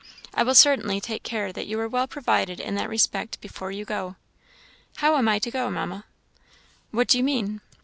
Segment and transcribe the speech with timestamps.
[0.33, 3.85] "I will certainly take care that you are well provided in that respect before you
[3.85, 4.15] go."
[4.95, 6.05] "How am I to go, Mamma?"
[6.89, 7.61] "What do you mean?"